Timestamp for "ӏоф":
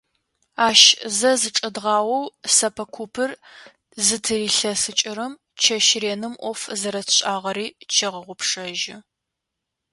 6.43-6.61